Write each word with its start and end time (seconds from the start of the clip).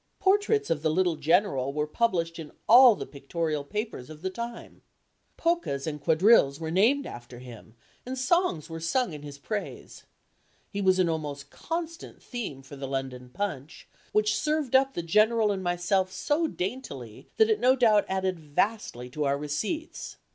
Portraits 0.17 0.71
of 0.71 0.81
the 0.81 0.89
little 0.89 1.15
General 1.15 1.71
were 1.71 1.85
published 1.85 2.39
in 2.39 2.51
all 2.67 2.95
the 2.95 3.05
pictorial 3.05 3.63
papers 3.63 4.09
of 4.09 4.23
the 4.23 4.31
time. 4.31 4.81
Polkas 5.37 5.85
and 5.85 6.01
quadrilles 6.01 6.59
were 6.59 6.71
named 6.71 7.05
after 7.05 7.37
him, 7.37 7.75
and 8.03 8.17
songs 8.17 8.67
were 8.67 8.79
sung 8.79 9.13
in 9.13 9.21
his 9.21 9.37
praise. 9.37 10.05
He 10.71 10.81
was 10.81 10.97
an 10.97 11.07
almost 11.07 11.51
constant 11.51 12.19
theme 12.19 12.63
for 12.63 12.75
the 12.75 12.87
London 12.87 13.29
Punch, 13.29 13.87
which 14.11 14.35
served 14.35 14.75
up 14.75 14.95
the 14.95 15.03
General 15.03 15.51
and 15.51 15.61
myself 15.63 16.11
so 16.11 16.47
daintily 16.47 17.27
that 17.37 17.51
it 17.51 17.59
no 17.59 17.75
doubt 17.75 18.05
added 18.09 18.39
vastly 18.39 19.07
to 19.11 19.25
our 19.25 19.37
receipts. 19.37 20.17